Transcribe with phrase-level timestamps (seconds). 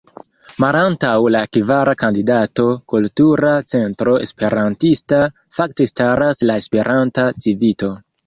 [0.63, 5.21] Malantaŭ la kvara kandidato, Kultura Centro Esperantista,
[5.59, 7.93] fakte staras la Esperanta Civito.